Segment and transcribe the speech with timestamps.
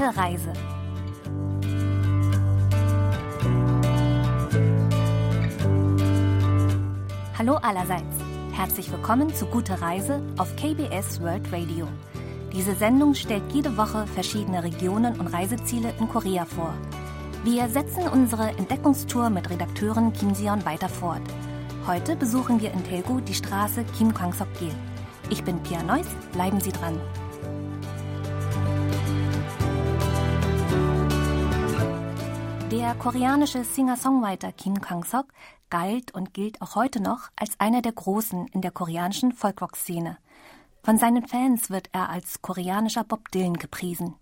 [0.00, 0.52] Gute Reise.
[7.36, 8.02] Hallo allerseits.
[8.52, 11.86] Herzlich willkommen zu Gute Reise auf KBS World Radio.
[12.50, 16.72] Diese Sendung stellt jede Woche verschiedene Regionen und Reiseziele in Korea vor.
[17.44, 21.20] Wir setzen unsere Entdeckungstour mit Redakteurin Kim Sion weiter fort.
[21.86, 24.72] Heute besuchen wir in Daegu die Straße Kim Kwang-sok-gil.
[25.28, 26.98] Ich bin Pia Neuss, bleiben Sie dran.
[32.70, 35.26] Der koreanische Singer-Songwriter Kim Kang-sok
[35.70, 40.18] galt und gilt auch heute noch als einer der Großen in der koreanischen Folkrock-Szene.
[40.84, 44.14] Von seinen Fans wird er als koreanischer Bob Dylan gepriesen.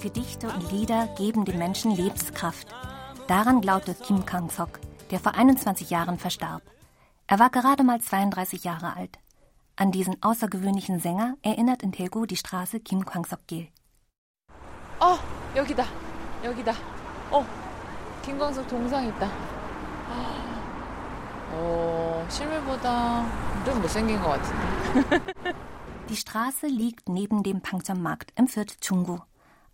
[0.00, 2.66] Gedichte und Lieder geben den Menschen Lebenskraft.
[3.28, 4.80] Daran glaubte Kim Kang-sok,
[5.12, 6.62] der vor 21 Jahren verstarb.
[7.29, 9.19] Er war gerade mal 32 Jahre alt.
[9.75, 13.67] An diesen außergewöhnlichen Sänger erinnert in Daegu die Straße Kim Kwang-sok-gil.
[14.99, 15.17] Oh,
[15.55, 15.85] 여기다.
[16.43, 16.73] 여기다.
[17.31, 17.45] 어,
[18.23, 19.29] 김광석 동상 있다.
[21.51, 23.25] 어, 실물보다
[23.65, 25.55] 좀 못생긴 것 같은데.
[26.09, 29.19] Die Straße liegt neben dem Pangcheon-Markt im Viertel Chungu.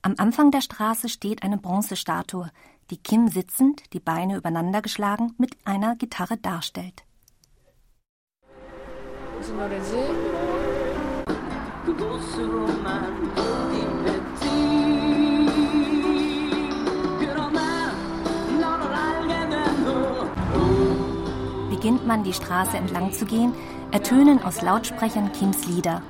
[0.01, 2.49] Am Anfang der Straße steht eine Bronzestatue,
[2.89, 7.03] die Kim sitzend, die Beine übereinander geschlagen, mit einer Gitarre darstellt.
[9.46, 9.80] Signore
[21.70, 23.54] Beginnt man die Straße entlang zu gehen,
[23.92, 26.02] ertönen aus Lautsprechern Kims Lieder.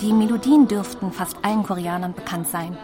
[0.00, 2.78] Die Melodien dürften fast allen Koreanern bekannt sein.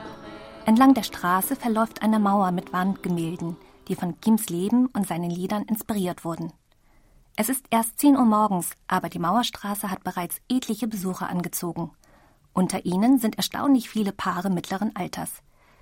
[0.66, 3.56] Entlang der Straße verläuft eine Mauer mit Wandgemälden,
[3.88, 6.52] die von Kims Leben und seinen Liedern inspiriert wurden.
[7.40, 11.92] Es ist erst 10 Uhr morgens, aber die Mauerstraße hat bereits etliche Besucher angezogen.
[12.52, 15.30] Unter ihnen sind erstaunlich viele Paare mittleren Alters.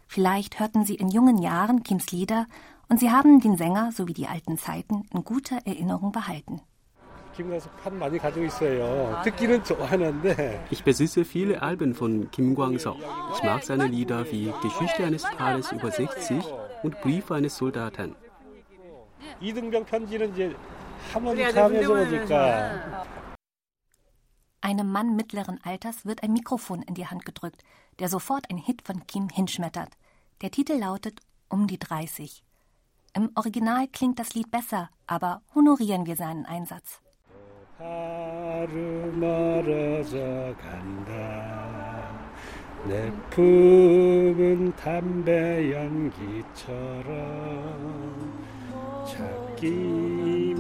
[0.07, 2.47] Vielleicht hörten sie in jungen Jahren Kims Lieder
[2.91, 6.61] und sie haben den Sänger sowie die alten Zeiten in guter Erinnerung behalten.
[10.71, 12.99] Ich besitze viele Alben von Kim Kwang-sok.
[13.35, 16.45] Ich mag seine Lieder wie Geschichte eines Paares über 60
[16.83, 18.15] und Briefe eines Soldaten.
[24.62, 27.64] Einem Mann mittleren Alters wird ein Mikrofon in die Hand gedrückt,
[28.00, 29.90] der sofort ein Hit von Kim hinschmettert.
[30.42, 31.20] Der Titel lautet
[31.50, 32.44] Um die 30.
[33.14, 37.02] Im Original klingt das Lied besser, aber honorieren wir seinen Einsatz.
[42.84, 47.12] 내 품은 담배 연기처럼
[49.56, 50.60] 찾기만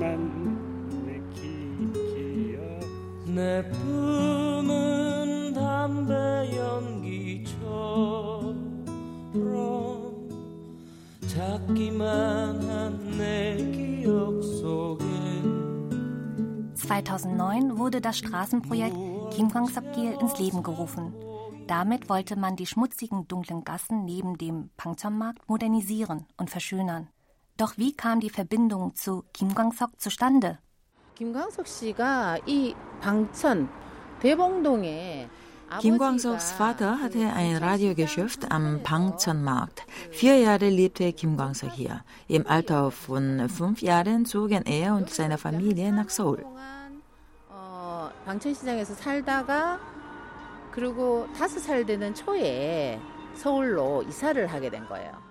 [1.05, 2.59] 느끼기여
[3.25, 6.13] 내 품은 담배
[6.57, 7.51] 연기처럼
[11.27, 15.05] 찾기만 한 내 기억 속에
[16.75, 18.95] 2009 wurde das Straßenprojekt
[19.31, 21.13] Kim Kwang-sop-gil ins Leben gerufen.
[21.67, 27.07] Damit wollte man die schmutzigen, dunklen Gassen neben dem Pangcheon-Markt modernisieren und verschönern.
[27.57, 30.57] Doch wie kam die Verbindung zu Kim Kwang-sok zustande?
[31.15, 33.69] 김광석 씨가 이 방천
[34.19, 35.29] 대봉동에
[35.79, 39.85] Kim Kwang-soks Vater hatte ein Radiogeschäft am Pangcheon-Markt.
[40.09, 42.03] Vier Jahre lebte Kim Kwang-sok hier.
[42.27, 46.43] Im Alter von fünf Jahren zogen er und seine Familie nach Seoul.
[47.49, 49.79] 어, 방천시장에서 살다가
[50.71, 52.99] 그리고 다섯 살 되는 초에
[53.35, 55.24] 서울로 이사를 하게 된 거예요.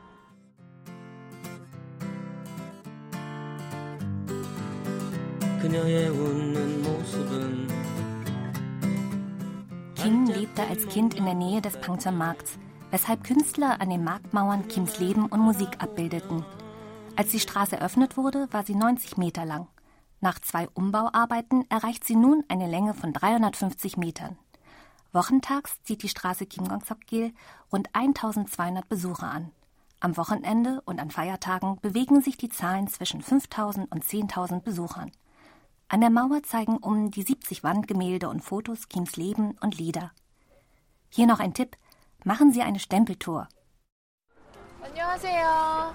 [5.65, 7.69] 그녀의 웃는 모습은
[9.95, 12.59] Kim lebte als Kind in der Nähe des Pangcheon-Markts,
[12.91, 16.45] weshalb Künstler an den Marktmauern Kims Leben und Musik abbildeten.
[17.17, 19.69] Als die Straße eröffnet wurde, war sie 90 Meter lang.
[20.23, 24.39] Nach zwei Umbauarbeiten erreicht sie nun eine Länge von 350 Metern.
[25.13, 27.35] Wochentags zieht die Straße Kim Kwang-sop-gil
[27.71, 29.51] rund 1200 Besucher an.
[29.99, 35.11] Am Wochenende und an Feiertagen bewegen sich die Zahlen zwischen 5000 und 10.000 Besuchern.
[35.89, 40.13] An der Mauer zeigen um die 70 Wandgemälde und Fotos Kims Leben und Lieder.
[41.09, 41.77] Hier noch ein Tipp:
[42.25, 43.49] Machen Sie eine Stempeltour.
[44.83, 45.95] 안녕하세요.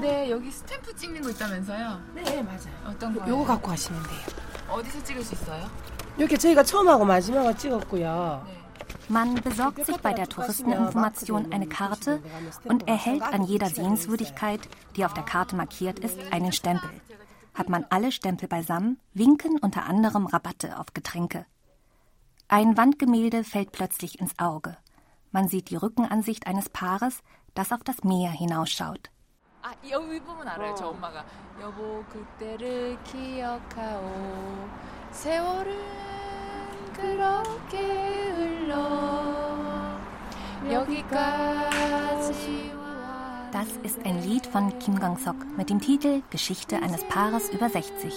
[0.00, 2.00] 네, 여기 스탬프 찍는 거 있다면서요?
[2.14, 2.74] 네 맞아요.
[2.86, 3.28] 어떤 거요?
[3.28, 4.20] 요거 갖고 가시면 돼요.
[4.68, 5.68] 어디서 찍을 수 있어요?
[6.16, 8.44] 이렇게 저희가 처음하고 마지막을 찍었고요.
[8.46, 8.62] 네.
[9.10, 12.22] Man besorgt sich bei der Touristeninformation eine Karte
[12.64, 14.60] und erhält an jeder Sehenswürdigkeit,
[14.96, 16.88] die auf der Karte markiert ist, einen Stempel.
[17.57, 21.47] Hat man alle Stempel beisammen, winken unter anderem Rabatte auf Getränke.
[22.47, 24.77] Ein Wandgemälde fällt plötzlich ins Auge.
[25.31, 27.23] Man sieht die Rückenansicht eines Paares,
[27.55, 29.09] das auf das Meer hinausschaut.
[29.63, 29.71] 아,
[43.57, 48.13] das ist ein Lied von Kim Gang-sok mit dem Titel Geschichte eines Paares über 60.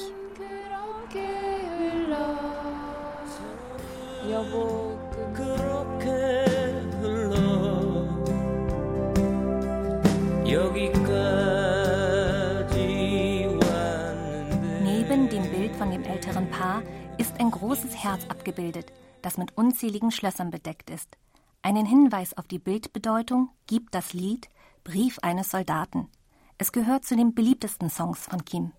[14.83, 16.83] Neben dem Bild von dem älteren Paar
[17.17, 21.17] ist ein großes Herz abgebildet, das mit unzähligen Schlössern bedeckt ist.
[21.63, 24.51] Einen Hinweis auf die Bildbedeutung gibt das Lied
[24.85, 26.09] Brief eines Soldaten.
[26.57, 28.73] Es gehört zu den beliebtesten Songs von Kim.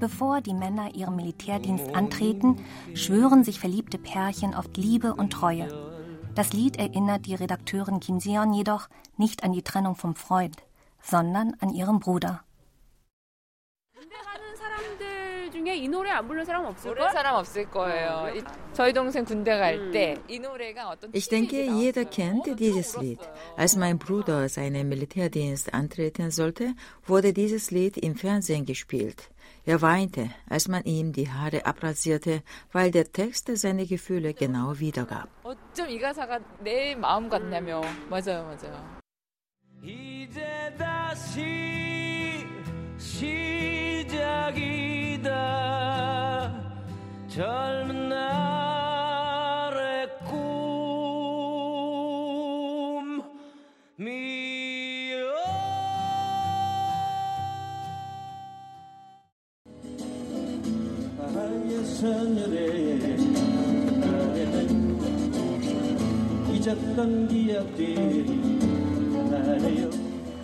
[0.00, 2.56] Bevor die Männer ihren Militärdienst antreten,
[2.94, 5.68] schwören sich verliebte Pärchen oft Liebe und Treue.
[6.34, 10.56] Das Lied erinnert die Redakteurin Kim Seon jedoch nicht an die Trennung vom Freund
[11.02, 12.44] sondern an ihrem Bruder.
[21.12, 23.18] Ich denke, jeder kennt dieses Lied.
[23.56, 26.74] Als mein Bruder seinen Militärdienst antreten sollte,
[27.06, 29.30] wurde dieses Lied im Fernsehen gespielt.
[29.64, 32.42] Er weinte, als man ihm die Haare abrasierte,
[32.72, 35.28] weil der Text seine Gefühle genau wiedergab.
[38.66, 38.99] 음.
[39.82, 40.44] 이제
[40.76, 42.44] 다시
[42.98, 44.50] 시작이다.
[47.28, 50.08] 젊은 날의
[53.96, 54.20] 꿈이여
[62.02, 63.16] 하늘에
[66.52, 68.89] 잊었던 기억들이 나래요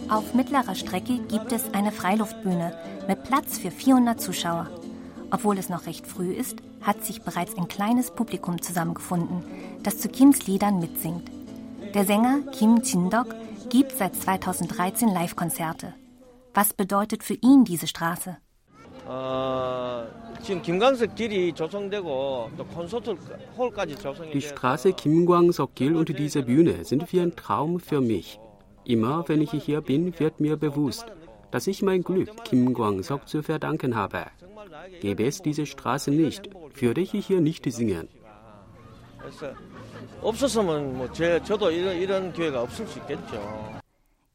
[0.09, 2.73] Auf mittlerer Strecke gibt es eine Freiluftbühne
[3.09, 4.69] mit Platz für 400 Zuschauer.
[5.31, 9.43] Obwohl es noch recht früh ist, hat sich bereits ein kleines Publikum zusammengefunden,
[9.83, 11.31] das zu Kims Liedern mitsingt.
[11.95, 13.35] Der Sänger Kim Jin-dok
[13.69, 15.95] gibt seit 2013 Live-Konzerte.
[16.55, 18.37] Was bedeutet für ihn diese Straße?
[24.33, 28.41] Die Straße Kim Gwang-sok-gil und diese Bühne sind wie ein Traum für mich.
[28.86, 31.06] Immer wenn ich hier bin, wird mir bewusst,
[31.52, 34.26] dass ich mein Glück Kim Kwang-sok zu verdanken habe.
[35.02, 36.50] Gäbe es diese Straße nicht,
[36.80, 38.08] würde ich hier nicht singen.
[39.22, 39.54] 그래서
[40.22, 43.80] 없었으면 뭐 제, 저도 이런, 이런 기회가 없을 수 있겠죠.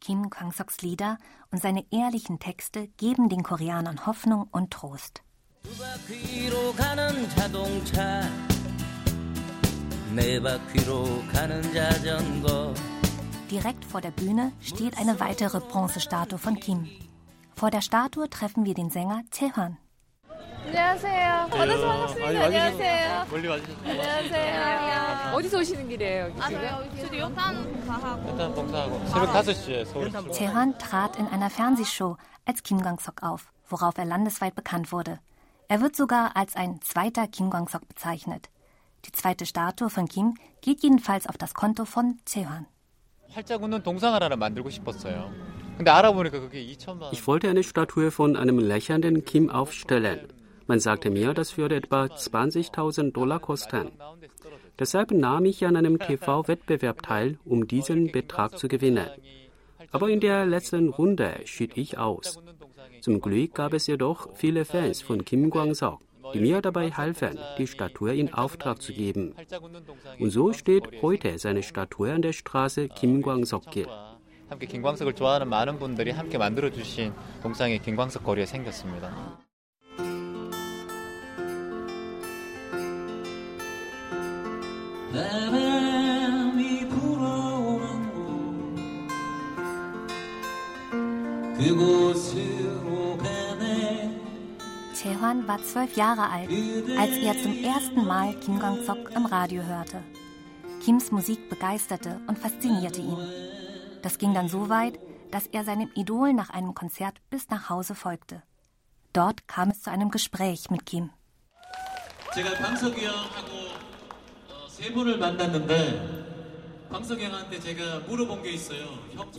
[0.01, 1.19] Kim Kwang-soks Lieder
[1.51, 5.23] und seine ehrlichen Texte geben den Koreanern Hoffnung und Trost.
[5.65, 8.23] 두 바퀴로 가는 자동차
[10.15, 12.73] 네 바퀴로 가는 자전거
[13.51, 16.89] Direkt vor der Bühne steht eine weitere Bronzestatue von Kim.
[17.55, 19.79] Vor der Statue treffen wir den Sänger Taehan.
[20.67, 29.07] 안녕하세요 만나서 반갑습니다 아니, 안녕하세요 멀리 와주셔서 안녕하세요 어디서 오시는 길이에요 여기 지금 일단 봉사하고
[29.07, 34.55] 새벽 5시에 서울 Taehan trat in einer Fernsehshow als Kim Kwang-sok auf, worauf er landesweit
[34.55, 35.21] bekannt wurde.
[35.69, 38.51] Er wird sogar als ein zweiter Kim Kwang-sok bezeichnet.
[39.05, 42.67] Die zweite Statue von Kim geht jedenfalls auf das Konto von Taehan.
[47.12, 50.20] Ich wollte eine Statue von einem lächelnden Kim aufstellen.
[50.68, 53.92] Man sagte mir, das würde etwa 20.000 Dollar kosten.
[54.80, 59.10] Deshalb nahm ich an einem TV-Wettbewerb teil, um diesen Betrag zu gewinnen.
[59.92, 62.40] Aber in der letzten Runde schied ich aus.
[63.02, 66.00] Zum Glück gab es jedoch viele Fans von Kim Kwang-sok,
[66.35, 69.35] die mir dabei halfen, die Statue in Auftrag zu geben.
[70.19, 73.87] Und so steht heute seine Statue an der Straße Kim Kwang-sok-gil.
[74.49, 79.41] 함께 김광석을 좋아하는 많은 분들이 함께 만들어 주신 동상이 김광석 거리에 생겼습니다.
[85.13, 88.39] 바람이 불어오는 곳
[91.59, 92.10] 그곳
[95.32, 96.50] Rahman war zwölf Jahre alt,
[97.00, 100.04] als er zum ersten Mal Kim Gong-sok im Radio hörte.
[100.84, 103.18] Kims Musik begeisterte und faszinierte ihn.
[104.02, 105.00] Das ging dann so weit,
[105.32, 108.44] dass er seinem Idol nach einem Konzert bis nach Hause folgte.
[109.14, 111.12] Dort kam es zu einem Gespräch mit Kim.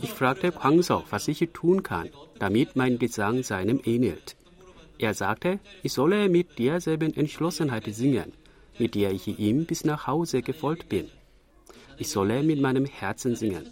[0.01, 2.09] Ich fragte Hwang-sok, was ich tun kann,
[2.39, 4.35] damit mein Gesang seinem ähnelt.
[4.99, 8.33] Er sagte, ich solle mit derselben Entschlossenheit singen,
[8.77, 11.09] mit der ich ihm bis nach Hause gefolgt bin.
[11.97, 13.65] Ich solle mit meinem Herzen singen.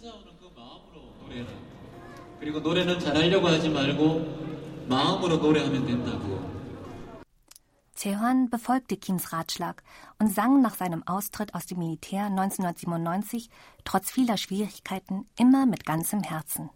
[7.96, 9.82] Chehon befolgte Kims Ratschlag
[10.18, 13.48] und sang nach seinem Austritt aus dem Militär 1997
[13.84, 16.70] trotz vieler Schwierigkeiten immer mit ganzem Herzen.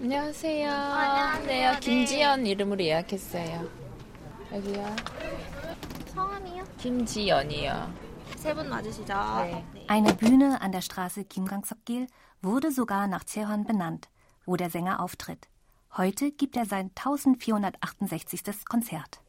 [0.00, 0.70] 안녕하세요.
[0.70, 1.80] 안녕하세요.
[1.80, 3.68] 김지연 이름으로 예약했어요.
[4.52, 4.96] 여기요.
[6.14, 6.64] 성함이요?
[6.78, 7.94] 김지연이요.
[8.36, 9.12] 세 분 맞으시죠?
[9.14, 9.64] 네.
[9.88, 12.06] Eine Bühne an der Straße Kimgangsokgil
[12.42, 14.08] wurde sogar nach Taehan benannt,
[14.46, 15.46] wo der Sänger auftritt.
[15.96, 18.64] Heute gibt er sein 1468.
[18.64, 19.20] Konzert.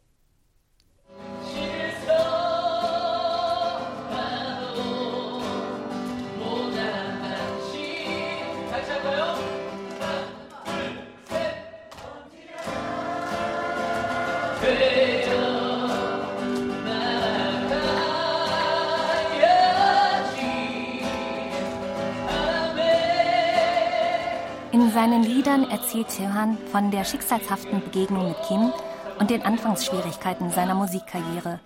[24.73, 28.73] In seinen Liedern erzählt Taehan von der schicksalshaften Begegnung mit Kim
[29.19, 31.61] und den Anfangsschwierigkeiten seiner Musikkarriere.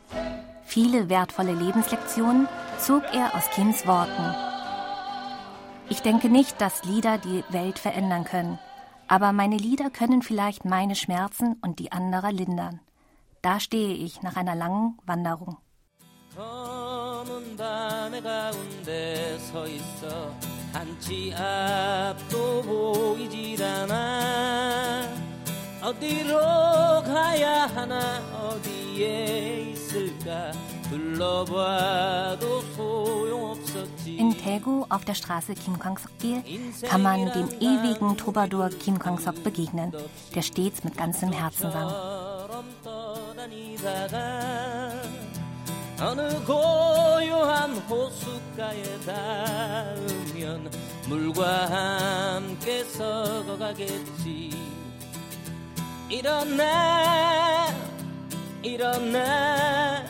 [0.65, 2.47] Viele wertvolle Lebenslektionen
[2.79, 4.35] zog er aus Kims Worten.
[5.89, 8.59] Ich denke nicht, dass Lieder die Welt verändern können,
[9.09, 12.81] aber meine Lieder können vielleicht meine Schmerzen und die anderer lindern.
[13.43, 15.57] Da stehe ich nach einer langen Wanderung.
[34.19, 36.43] In Taegu auf der Straße Kim Kwang-sok-gil
[36.83, 39.93] kann man dem ewigen Troubadour Kim Kwang-sok begegnen,
[40.35, 41.91] der stets mit ganzem Herzen sang.
[43.41, 44.93] 처럼 떠다니다가
[46.01, 50.71] 어느 고요한 호숫가에 닿으면
[51.09, 54.51] 물과 함께 썩어가겠지.
[56.09, 57.69] 일어나
[58.63, 60.05] 일어나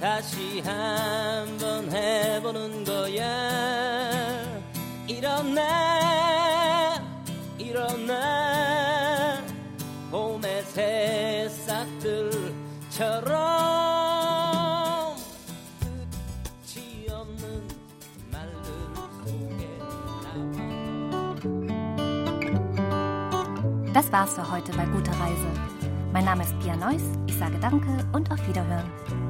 [0.00, 4.62] 다시 한번 해보는 거야.
[5.06, 5.62] 일어나
[7.58, 9.42] 일어나
[10.10, 11.15] 봄의 새
[12.95, 13.35] 싹들처럼
[15.79, 17.67] 끝이 없는
[18.31, 18.71] 말들
[19.25, 19.69] 속에
[23.93, 25.47] Das war's für heute bei Gute Reise.
[26.13, 29.24] Mein Name ist Pia Neuss, ich sage Danke und auf Wiederhören.